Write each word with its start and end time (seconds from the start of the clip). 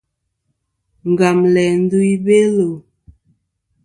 Ngam 1.11 1.39
læ 1.53 1.65
ndu 1.81 1.99
i 2.13 2.15
Belo. 2.25 2.69